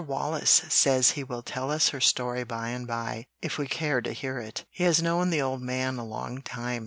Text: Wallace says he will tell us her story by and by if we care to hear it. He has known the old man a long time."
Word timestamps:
Wallace 0.03 0.63
says 0.67 1.11
he 1.11 1.23
will 1.23 1.43
tell 1.43 1.69
us 1.69 1.89
her 1.89 1.99
story 2.01 2.43
by 2.43 2.69
and 2.69 2.87
by 2.87 3.27
if 3.39 3.59
we 3.59 3.67
care 3.67 4.01
to 4.01 4.13
hear 4.13 4.39
it. 4.39 4.65
He 4.71 4.83
has 4.85 4.99
known 4.99 5.29
the 5.29 5.43
old 5.43 5.61
man 5.61 5.99
a 5.99 6.03
long 6.03 6.41
time." 6.41 6.79